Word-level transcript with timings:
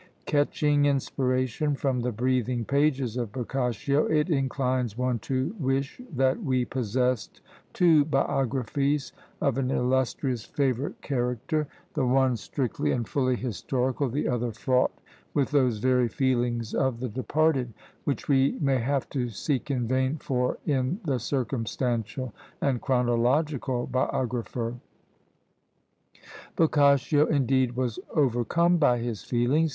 Catching 0.25 0.85
inspiration 0.85 1.75
from 1.75 1.99
the 1.99 2.11
breathing 2.11 2.65
pages 2.65 3.17
of 3.17 3.31
Boccaccio, 3.31 4.07
it 4.07 4.31
inclines 4.31 4.97
one 4.97 5.19
to 5.19 5.55
wish 5.59 6.01
that 6.15 6.41
we 6.43 6.65
possessed 6.65 7.41
two 7.71 8.03
biographies 8.05 9.13
of 9.41 9.59
an 9.59 9.69
illustrious 9.69 10.43
favourite 10.43 10.99
character; 11.03 11.67
the 11.93 12.03
one 12.03 12.35
strictly 12.35 12.91
and 12.91 13.07
fully 13.07 13.35
historical, 13.35 14.09
the 14.09 14.27
other 14.27 14.51
fraught 14.51 14.89
with 15.35 15.51
those 15.51 15.77
very 15.77 16.07
feelings 16.07 16.73
of 16.73 16.99
the 16.99 17.07
departed, 17.09 17.71
which 18.03 18.27
we 18.27 18.57
may 18.59 18.79
have 18.79 19.07
to 19.11 19.29
seek 19.29 19.69
in 19.69 19.87
vain 19.87 20.17
for 20.17 20.57
in 20.65 20.99
the 21.05 21.19
circumstantial 21.19 22.33
and 22.59 22.81
chronological 22.81 23.85
biographer. 23.85 24.73
Boccaccio, 26.55 27.27
indeed, 27.27 27.75
was 27.75 27.99
overcome 28.15 28.77
by 28.77 28.97
his 28.97 29.21
feelings. 29.23 29.69